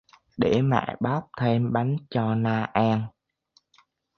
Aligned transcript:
Để 0.37 0.61
mẹ 0.61 0.95
bóc 0.99 1.29
thêm 1.39 1.73
bánh 1.73 1.95
cho 2.09 2.35
Na 2.35 2.63
ăn 2.63 3.01